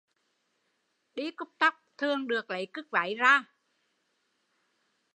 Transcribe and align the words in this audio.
Đi 1.15 1.31
cúp 1.31 1.49
tóc 1.59 1.73
thường 1.97 2.27
được 2.27 2.49
lấy 2.51 2.67
cứt 2.73 2.87
váy 2.91 3.15
ra 3.15 3.45